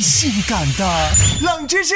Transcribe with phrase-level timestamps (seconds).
[0.00, 1.08] 性感的
[1.42, 1.94] 冷知识。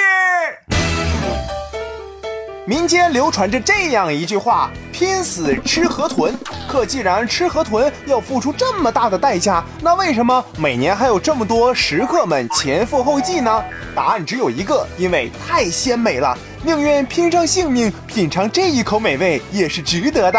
[2.67, 6.38] 民间流传着这样一句话：“拼死吃河豚。”
[6.69, 13.64] 可既然吃河豚要付出这么大的代价，那为什么每年还有这么多食客们前赴后继呢？
[13.94, 20.38] 答案只有一个，因为太鲜美了，宁愿拼上性命品尝这一口美味也是值得的。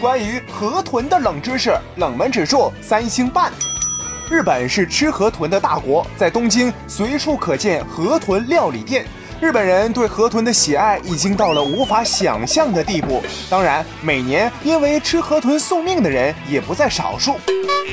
[0.00, 3.52] 关于河豚的冷知识，冷门指数三星半。
[4.30, 9.04] 日本是吃河豚的大国，在东京随处可见河豚料理店。
[9.38, 13.22] 日本人对河豚的喜爱已经到了无法想象的地步。
[13.50, 17.36] 当然，每年因为吃河豚送命的人也不在少数。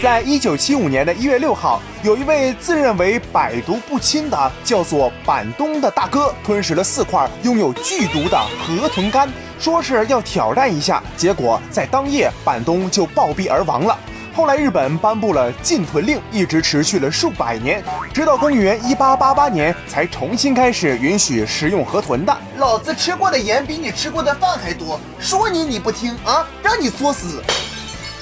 [0.02, 9.30] 在一九七五年的一月六号，有一位自认为百毒不侵的叫做板东的大哥，吞食了四块拥有剧毒的河豚肝，
[9.60, 14.00] 说是要挑战一下，结果在当夜板东就暴毙而亡了。
[14.34, 22.38] 后来日本颁布了禁豚令，一直持续了数百年，直到公元一八八八年才重新开始允许食用河豚的。
[22.58, 27.44] 老子吃过的盐比你吃过的饭还多，说你你不听啊，让你作死！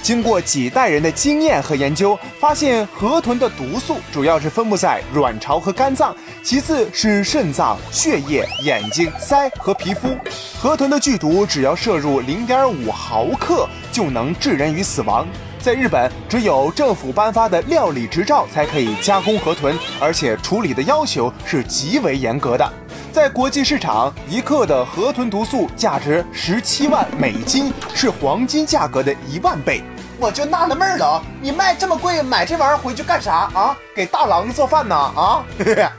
[0.01, 10.09] 经过几代人的经验和研究，发现河豚的毒素主要是分布在卵巢和肝脏，其次是肾脏、血液、眼睛、鳃和皮肤。
[10.57, 15.27] 河豚的剧毒只要摄入零点五毫克，就能致人于死亡。
[15.59, 22.73] 在日本，只有政府颁发的料理执照才可以加工河豚，而且处理的要求是极为严格的。
[23.11, 29.83] 在国际市场，一克的河豚毒素价值十七万美金，是黄金价格的一万倍。
[30.19, 33.75] 我就纳了闷了，你卖这么贵，买这玩意儿回去干啥啊？
[33.95, 34.95] 给大郎做饭呢？
[34.95, 35.43] 啊？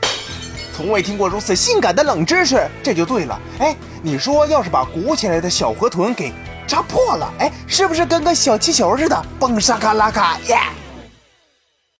[0.75, 3.39] 从未听过如此性感的冷知识，这就对了。
[3.59, 6.31] 哎，你说要是把鼓起来的小河豚给……
[6.67, 10.57] 扎破了，哎，是不是跟个小气球似的，蹦沙卡拉卡耶？